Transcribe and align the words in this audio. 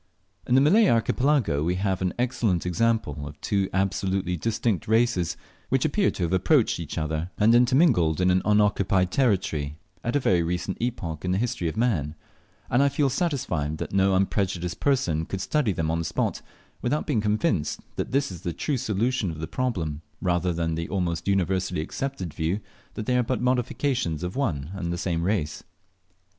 In 0.47 0.55
the 0.55 0.61
Malay 0.61 0.87
Archipelago 0.89 1.61
we 1.63 1.75
have 1.75 2.01
an 2.01 2.11
excellent 2.17 2.65
example 2.65 3.27
of 3.27 3.39
two 3.39 3.69
absolutely 3.71 4.35
distinct 4.35 4.87
races, 4.87 5.37
which 5.69 5.85
appear 5.85 6.09
to 6.09 6.23
have 6.23 6.33
approached 6.33 6.79
each 6.79 6.97
other, 6.97 7.29
and 7.37 7.53
intermingled 7.53 8.19
in 8.19 8.31
an 8.31 8.41
unoccupied 8.43 9.11
territory 9.11 9.75
at 10.03 10.15
a 10.15 10.19
very 10.19 10.41
recent 10.41 10.79
epoch 10.81 11.23
in 11.23 11.33
the 11.33 11.37
history 11.37 11.67
of 11.67 11.77
man; 11.77 12.15
and 12.67 12.81
I 12.81 12.89
feel 12.89 13.11
satisfied 13.11 13.77
that 13.77 13.93
no 13.93 14.15
unprejudiced 14.15 14.79
person 14.79 15.23
could 15.27 15.39
study 15.39 15.71
them 15.71 15.91
on 15.91 15.99
the 15.99 16.05
spot 16.05 16.41
without 16.81 17.05
being 17.05 17.21
convinced 17.21 17.81
that 17.95 18.09
this 18.11 18.31
is 18.31 18.41
the 18.41 18.53
true 18.53 18.77
solution 18.77 19.29
of 19.29 19.37
the 19.37 19.45
problem, 19.45 20.01
rather 20.19 20.51
than 20.51 20.73
the 20.73 20.89
almost 20.89 21.27
universally 21.27 21.79
accepted 21.81 22.33
view 22.33 22.59
that 22.95 23.05
they 23.05 23.19
are 23.19 23.21
but 23.21 23.39
modifications 23.39 24.23
of 24.23 24.35
one 24.35 24.71
and 24.73 24.91
the 24.91 24.97
same 24.97 25.21
race. 25.21 25.63